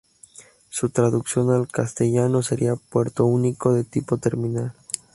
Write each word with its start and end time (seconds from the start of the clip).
Su 0.71 0.89
traducción 0.89 1.51
al 1.51 1.67
castellano 1.67 2.41
sería: 2.41 2.75
Puerto 2.75 3.25
único 3.27 3.71
de 3.71 3.83
tipo 3.83 4.17
terminal. 4.17 4.73